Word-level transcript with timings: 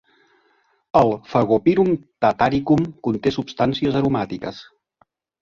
El 1.01 1.11
"Fagopyrum 1.33 1.91
tataricum" 2.25 2.89
conté 3.09 3.35
substàncies 3.37 4.01
aromàtiques. 4.03 4.65